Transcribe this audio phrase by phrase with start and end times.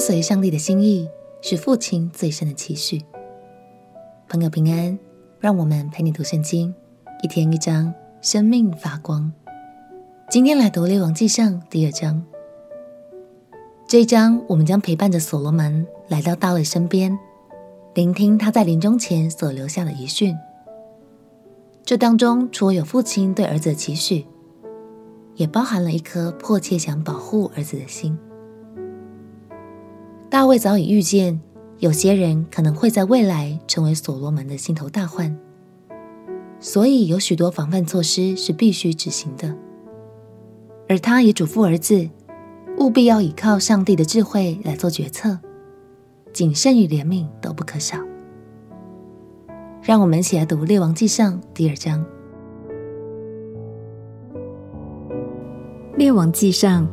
[0.00, 1.06] 随上帝的心意
[1.42, 3.02] 是父亲最深的期许。
[4.30, 4.98] 朋友平安，
[5.38, 6.74] 让我们陪你读圣经，
[7.22, 9.30] 一天一章，生命发光。
[10.30, 12.24] 今天来读《列王纪上》第二章。
[13.86, 17.18] 这一章，我们将陪伴着所罗门来到大卫身边，
[17.92, 20.34] 聆听他在临终前所留下的遗训。
[21.84, 24.24] 这当中，除了有父亲对儿子的期许，
[25.34, 28.18] 也包含了一颗迫切想保护儿子的心。
[30.30, 31.40] 大卫早已预见，
[31.80, 35.36] 有些人可能会在未来成为所罗门的心头大患，
[36.60, 39.56] 所以有许多防范措施是必须执行的。
[40.88, 42.08] 而他也嘱咐儿子，
[42.78, 45.36] 务必要依靠上帝的智慧来做决策，
[46.32, 47.98] 谨慎与怜悯都不可少。
[49.82, 52.04] 让我们一起来读《列王纪上》第二章。
[55.96, 56.86] 《列王纪上》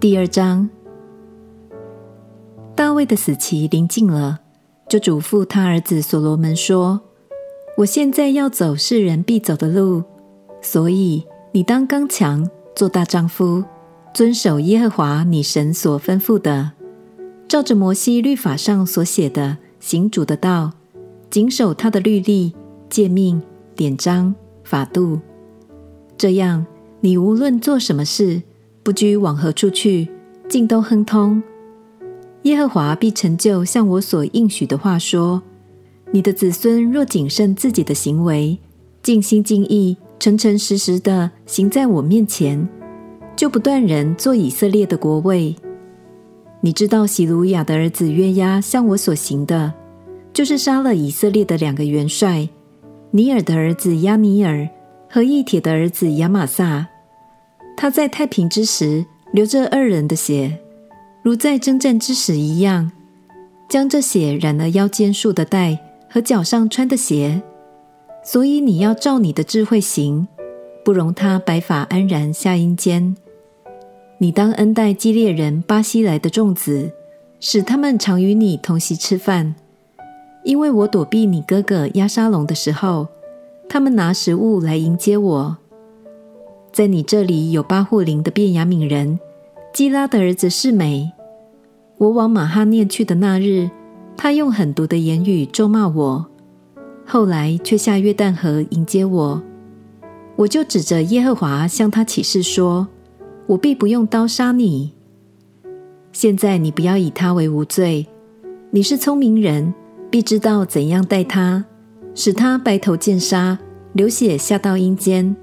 [0.00, 0.70] 第二章。
[2.78, 4.38] 大卫的死期临近了，
[4.88, 7.00] 就嘱咐他儿子所罗门说
[7.78, 10.04] ：“我现在要走世人必走的路，
[10.62, 13.64] 所以你当刚强，做大丈夫，
[14.14, 16.70] 遵守耶和华你神所吩咐的，
[17.48, 20.70] 照着摩西律法上所写的，行主的道，
[21.30, 22.54] 谨守他的律例、
[22.88, 23.42] 诫命、
[23.74, 25.18] 典章、法度。
[26.16, 26.64] 这样，
[27.00, 28.40] 你无论做什么事，
[28.84, 30.08] 不拘往何处去，
[30.48, 31.42] 尽都亨通。”
[32.42, 35.42] 耶和华必成就像我所应许的话说：
[36.12, 38.58] 你的子孙若谨慎自己的行为，
[39.02, 42.66] 尽心尽意、诚诚实实的行在我面前，
[43.36, 45.54] 就不断人做以色列的国位。
[46.60, 49.74] 你知道洗鲁雅的儿子约押向我所行的，
[50.32, 52.48] 就是杀了以色列的两个元帅，
[53.10, 54.68] 尼尔的儿子亚尼尔
[55.10, 56.88] 和义帖的儿子亚玛撒。
[57.76, 60.58] 他在太平之时流着二人的血。
[61.22, 62.90] 如在征战之时一样，
[63.68, 67.42] 将这血染了腰间束的带和脚上穿的鞋。
[68.24, 70.26] 所以你要照你的智慧行，
[70.84, 73.16] 不容他白发安然下阴间。
[74.18, 76.92] 你当恩待基列人巴西来的众子，
[77.40, 79.54] 使他们常与你同席吃饭。
[80.44, 83.08] 因为我躲避你哥哥亚沙龙的时候，
[83.68, 85.56] 他们拿食物来迎接我。
[86.72, 89.18] 在你这里有巴户琳的便雅悯人
[89.72, 91.12] 基拉的儿子是美。
[91.98, 93.70] 我往马哈念去的那日，
[94.16, 96.26] 他用狠毒的言语咒骂我，
[97.06, 99.42] 后来却下约旦河迎接我。
[100.36, 102.86] 我就指着耶和华向他起誓说
[103.46, 104.92] ：“我必不用刀杀你。”
[106.12, 108.06] 现在你不要以他为无罪，
[108.70, 109.74] 你是聪明人，
[110.10, 111.64] 必知道怎样待他，
[112.14, 113.58] 使他白头见杀，
[113.92, 115.36] 流血下到阴间。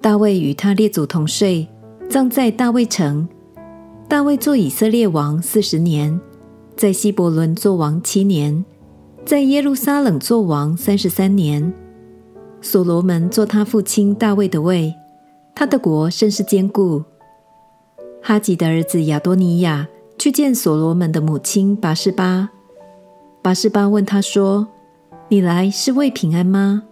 [0.00, 1.66] 大卫与他列祖同睡，
[2.14, 3.28] 葬在大卫城。
[4.06, 6.20] 大卫做以色列王四十年，
[6.76, 8.64] 在希伯伦做王七年，
[9.24, 11.74] 在耶路撒冷做王三十三年。
[12.60, 14.94] 所罗门做他父亲大卫的位，
[15.56, 17.02] 他的国甚是坚固。
[18.22, 22.48] 哈吉的儿子亚多尼亚去见所罗门的母亲拔示巴，
[23.42, 24.68] 拔示巴问他说
[25.26, 26.84] ：“你来是为平安吗？”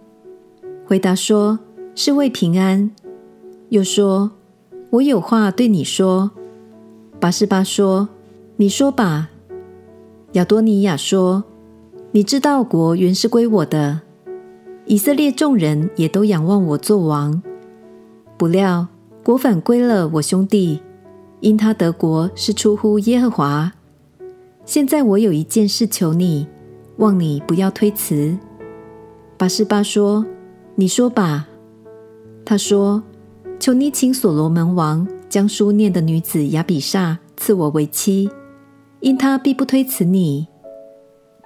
[0.85, 1.59] 回答说
[1.95, 2.91] ：“是为平安。”
[3.71, 4.29] 又说
[4.93, 6.31] ：“我有话对你说。”
[7.19, 8.09] 拔示巴说
[8.57, 9.29] ：“你说吧。”
[10.33, 11.43] 亚多尼亚说
[12.11, 14.01] ：“你知道国原是归我的，
[14.85, 17.41] 以色列众人也都仰望我做王。
[18.37, 18.87] 不料
[19.23, 20.81] 国反归了我兄弟，
[21.39, 23.71] 因他得国是出乎耶和华。
[24.65, 26.47] 现在我有一件事求你，
[26.97, 28.37] 望你不要推辞。”
[29.37, 30.25] 拔示巴说
[30.75, 31.47] ：“你说吧。”
[32.45, 33.01] 他说
[33.63, 38.29] ：“求你请所罗门王。”将书念的女子亚比煞赐我为妻，
[38.99, 40.45] 因她必不推辞你。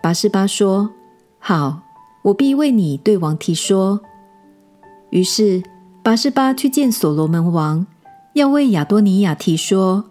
[0.02, 0.90] 拔示巴说
[1.38, 1.84] ：“好，
[2.24, 4.02] 我必为你对王提说。”
[5.12, 5.62] 于是
[6.04, 7.86] 拔示巴去见所罗门王，
[8.34, 10.06] 要为亚多尼亚提说。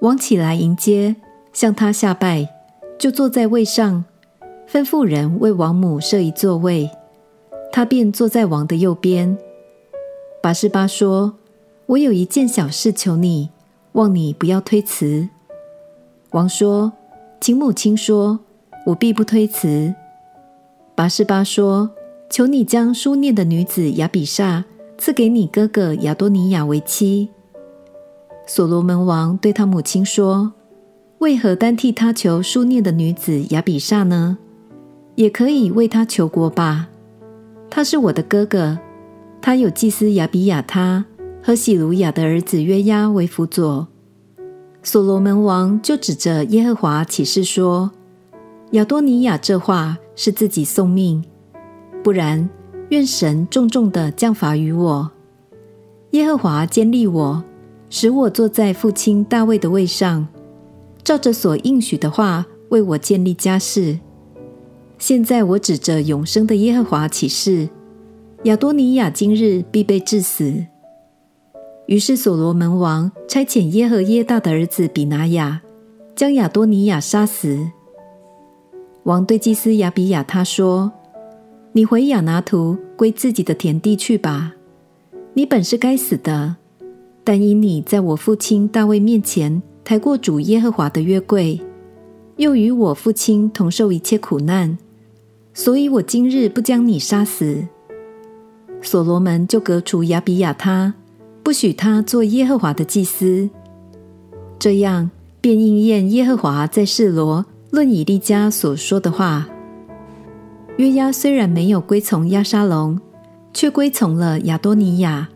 [0.00, 1.14] 王起来迎接，
[1.52, 2.48] 向他下拜，
[2.98, 4.04] 就坐在位上，
[4.68, 6.90] 吩咐人为王母设一座位，
[7.72, 9.38] 他便坐在王的右边。
[10.42, 11.34] 拔示巴说。
[11.88, 13.48] 我有一件小事求你，
[13.92, 15.26] 望你不要推辞。
[16.32, 16.92] 王说
[17.40, 18.40] ：“请母亲说，
[18.84, 19.94] 我必不推辞。”
[20.94, 21.88] 拔示巴说
[22.28, 24.64] ：“求你将书念的女子亚比煞
[24.98, 27.30] 赐给你哥哥亚多尼亚为妻。”
[28.46, 30.52] 所罗门王对他母亲说
[31.20, 34.36] ：“为何单替他求书念的女子亚比煞呢？
[35.14, 36.90] 也可以为他求国吧。
[37.70, 38.78] 他是我的哥哥，
[39.40, 41.04] 他有祭司亚比亚他。
[41.40, 43.88] 和洗鲁雅的儿子约押为辅佐，
[44.82, 47.90] 所罗门王就指着耶和华起誓说
[48.72, 51.24] ：“亚多尼雅这话是自己送命，
[52.04, 52.50] 不然
[52.90, 55.10] 愿神重重的降罚于我。
[56.10, 57.42] 耶和华坚立我，
[57.88, 60.28] 使我坐在父亲大卫的位上，
[61.02, 63.98] 照着所应许的话为我建立家室。
[64.98, 67.70] 现在我指着永生的耶和华起誓，
[68.44, 70.66] 亚多尼亚今日必被治死。”
[71.86, 75.62] 于是所罗门王差遣耶和耶大的儿子比拿雅，
[76.14, 77.70] 将亚多尼亚杀死。
[79.04, 80.92] 王对祭司亚比亚他说
[81.72, 84.54] ：“你回亚拿图归自己的田地去吧。
[85.32, 86.56] 你本是该死的，
[87.24, 91.58] 但因你在我父亲大卫面前抬过主耶和华的约柜，
[92.36, 94.76] 又与我父亲同受一切苦难，
[95.54, 97.64] 所以我今日不将你杀死。”
[98.82, 100.94] 所罗门就革除亚比亚他。
[101.42, 103.48] 不许他做耶和华的祭司，
[104.58, 105.10] 这样
[105.40, 109.48] 便应验耶和华在示罗论以利家所说的话。
[110.76, 113.00] 约押虽然没有归从亚沙龙，
[113.54, 115.28] 却归从了亚多尼雅。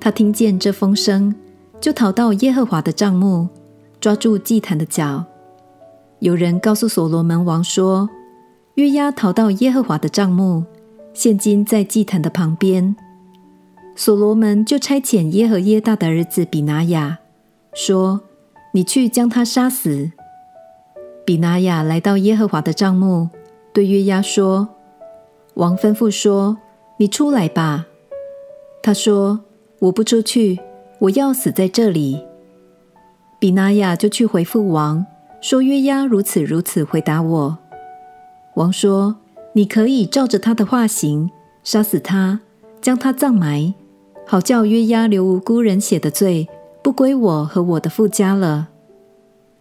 [0.00, 1.34] 他听见这风声，
[1.78, 3.48] 就逃到耶和华的帐幕，
[4.00, 5.24] 抓住祭坛的脚。
[6.20, 8.08] 有人告诉所罗门王说，
[8.76, 10.64] 约押逃到耶和华的帐幕，
[11.18, 12.94] 现今在祭坛的旁边。
[13.96, 17.18] 所罗门就差遣耶和耶大的儿子比拿雅，
[17.74, 18.20] 说
[18.70, 20.12] ：“你去将他杀死。”
[21.26, 23.30] 比拿雅来到耶和华的帐幕，
[23.72, 24.68] 对约押说
[25.54, 26.56] ：“王吩咐说，
[26.98, 27.86] 你出来吧。”
[28.80, 29.40] 他说
[29.82, 30.60] ：“我不出去，
[31.00, 32.24] 我要死在这里。”
[33.40, 35.04] 比拿雅就去回复王，
[35.40, 37.58] 说：“约押如此如此回答我。”
[38.54, 39.16] 王说
[39.54, 41.30] ：“你可以照着他的话行，
[41.62, 42.40] 杀死他，
[42.80, 43.74] 将他葬埋。”
[44.30, 46.46] 好叫约押流无辜人血的罪
[46.84, 48.68] 不归我和我的父家了。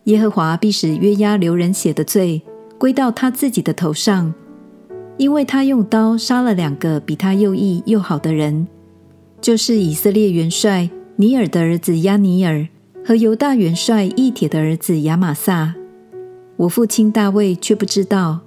[0.04, 2.42] 耶和华必使约押流人血的罪
[2.78, 4.34] 归到他自己的头上，
[5.16, 8.68] 因为他用刀杀了两个比他又义又好的人，
[9.40, 12.68] 就是以色列元帅尼珥的儿子亚尼尔
[13.06, 15.76] 和犹大元帅义铁的儿子亚玛撒。
[16.58, 18.42] 我父亲大卫却不知道，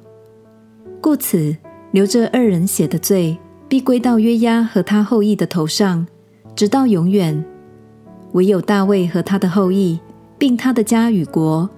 [1.00, 1.56] 故此
[1.92, 3.38] 流着二人血的罪。
[3.68, 6.04] 必归到约押和他后裔的头上，
[6.56, 7.44] 直到永远。
[8.32, 10.00] 唯有大卫和他的后裔，
[10.36, 11.70] 并他的家与国，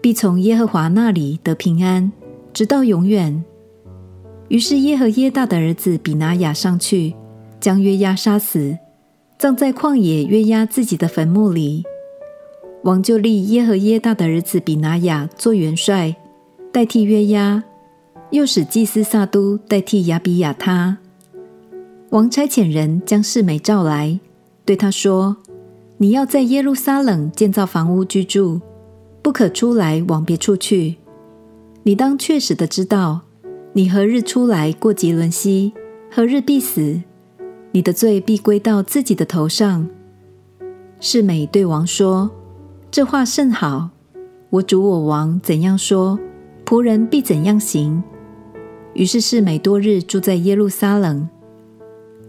[0.00, 2.10] 必从耶和华那里得平安，
[2.52, 3.44] 直到永远。
[4.48, 7.14] 于是耶和耶大的儿子比拿雅上去，
[7.60, 8.76] 将约押杀死，
[9.38, 11.84] 葬在旷野约押自己的坟墓里。
[12.82, 16.16] 王就立耶和耶大的儿子比拿雅做元帅，
[16.72, 17.62] 代替约押，
[18.30, 20.98] 又使祭司撒都代替亚比亚他。
[22.10, 24.18] 王差遣人将示美召来，
[24.64, 25.36] 对他说
[25.98, 28.60] ：“你要在耶路撒冷建造房屋居住，
[29.22, 30.96] 不可出来往别处去。
[31.82, 33.22] 你当确实的知道，
[33.72, 35.72] 你何日出来过吉伦西，
[36.10, 37.02] 何日必死。
[37.72, 39.88] 你的罪必归到自己的头上。”
[40.98, 42.30] 示美对王说
[42.90, 43.90] ：“这话甚好。
[44.50, 46.18] 我主我王怎样说，
[46.64, 48.02] 仆人必怎样行。”
[48.96, 51.28] 于是示美多日住在耶路撒冷。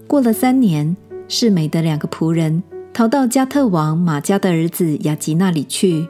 [0.06, 0.96] 过了三年，
[1.30, 2.62] 示美的两个仆人
[2.94, 6.06] 逃到加特王马加的儿子雅吉那里去。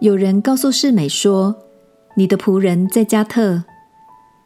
[0.00, 1.54] 有人告诉示美说
[2.16, 3.62] ：“你的仆人在加特。”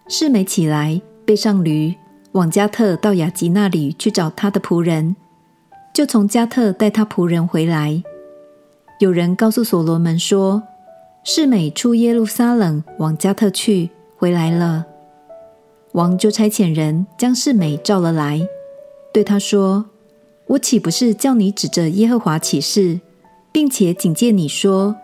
[0.09, 1.95] 示美起来，背上驴，
[2.33, 5.15] 往加特到雅吉那里去找他的仆人，
[5.95, 8.03] 就从加特带他仆人回来。
[8.99, 10.65] 有人告诉所罗门说
[11.23, 14.87] ：“示美出耶路撒冷往加特去，回来了。”
[15.93, 18.49] 王就差遣人将示美召了来，
[19.13, 19.87] 对他说
[20.49, 23.01] ：“我岂不是叫你指着耶和华起誓，
[23.53, 24.97] 并且警戒你说，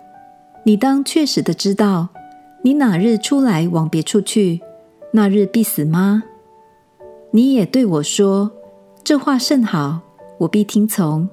[0.65, 2.09] 你当确实的知道，
[2.63, 4.61] 你哪日出来往别处去，
[5.13, 6.23] 那日必死吗？
[7.33, 8.51] 你也对我说，
[9.05, 10.01] 这话甚好，
[10.39, 11.29] 我必听从。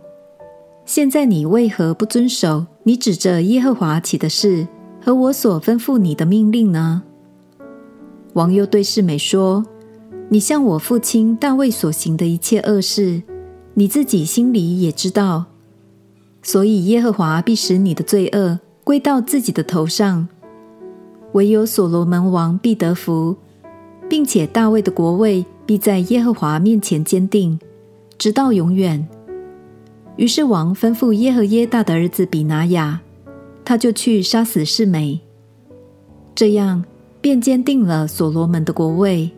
[0.86, 4.68] 现在你为何不遵守你指着耶和华起的誓
[5.02, 7.04] 和我所吩咐你的命令呢？”
[8.36, 9.66] 王又对示美说
[10.28, 13.24] ：“你向我父亲大卫所行的一切恶事，
[13.76, 15.46] 你自己心里也知道，
[16.44, 20.28] 所以耶和华必使你的罪恶归到自己的头上。
[21.32, 23.38] 唯有所罗门王必得福，
[24.10, 27.58] 并且大卫的国位必在耶和华面前坚定，
[28.18, 29.08] 直到永远。”
[30.18, 33.00] 于是王吩咐耶和耶大的儿子比拿雅，
[33.64, 35.22] 他就去杀死示美。
[36.36, 36.84] 这样。
[37.26, 39.32] 便坚定了所罗门的国位。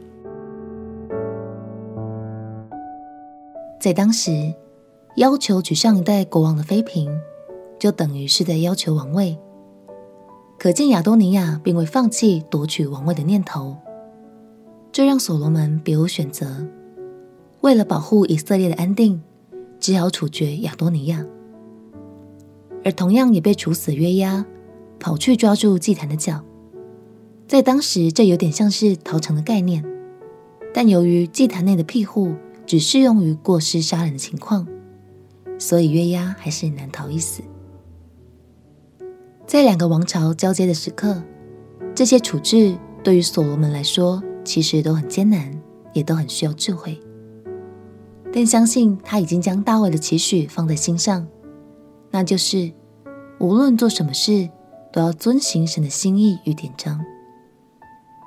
[3.79, 4.53] 在当时，
[5.15, 7.07] 要求举上一代国王的妃嫔，
[7.79, 9.37] 就等于是在要求王位。
[10.59, 13.77] 可见亚多尼亚并未放弃夺取王位的念头，
[14.91, 16.67] 这让所罗门别无选择。
[17.61, 19.23] 为了保护以色列的安定，
[19.79, 21.25] 只好处决亚多尼亚，
[22.83, 24.45] 而同样也被处死约押，
[24.99, 26.43] 跑去抓住祭坛的脚。
[27.47, 29.81] 在当时，这有点像是逃城的概念，
[30.73, 32.35] 但由于祭坛内的庇护
[32.65, 34.67] 只适用于过失杀人的情况，
[35.57, 37.41] 所以约押还是难逃一死。
[39.45, 41.23] 在两个王朝交接的时刻，
[41.95, 45.57] 这些处置对于所罗门来说，其实都很艰难，
[45.93, 46.99] 也都很需要智慧。
[48.33, 51.25] 但相信他已经将大卫的期许放在心上，
[52.11, 52.73] 那就是
[53.39, 54.49] 无论做什么事，
[54.91, 56.99] 都要遵行神的心意与典章。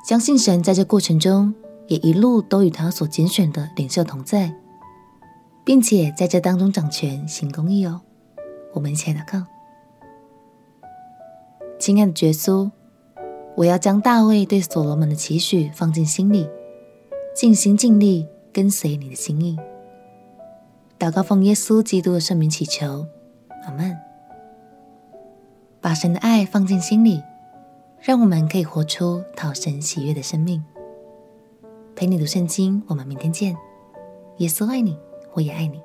[0.02, 1.54] 相信神在这过程中
[1.86, 4.54] 也一路都与他所拣选的领袖同在，
[5.64, 8.00] 并且在这当中掌权行公义哦。
[8.72, 9.46] 我们一起来祷告。
[11.78, 12.70] 亲爱的耶稣，
[13.56, 16.48] 我要将大卫对所罗门的期许放进心里，
[17.34, 19.58] 尽心尽力跟随你的心意。
[20.98, 23.06] 祷告奉耶稣基督的圣名祈求，
[23.64, 23.96] 阿门。
[25.80, 27.22] 把神的爱放进心里，
[28.02, 30.64] 让我们可以活出讨神喜悦的生命。
[31.94, 33.54] 陪你读圣经，我们明天见。
[34.38, 34.98] 耶稣爱你，
[35.34, 35.82] 我也爱你。